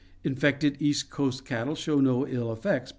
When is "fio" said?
2.89-2.89